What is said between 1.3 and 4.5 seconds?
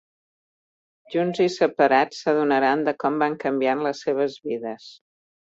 i separats s'adonaran de com van canviant les seves